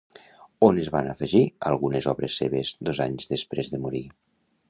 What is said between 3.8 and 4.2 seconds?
morir?